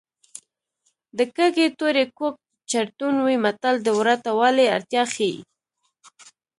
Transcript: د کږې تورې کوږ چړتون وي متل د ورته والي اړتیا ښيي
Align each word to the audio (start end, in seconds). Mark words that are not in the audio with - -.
د 1.17 1.19
کږې 1.35 1.67
تورې 1.79 2.05
کوږ 2.17 2.35
چړتون 2.69 3.15
وي 3.25 3.35
متل 3.43 3.75
د 3.83 3.87
ورته 3.99 4.29
والي 4.39 4.65
اړتیا 4.75 5.03
ښيي 5.13 5.35